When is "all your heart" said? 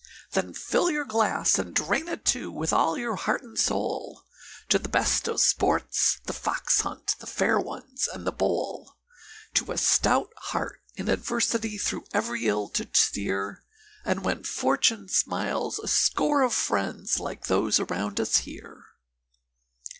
2.73-3.43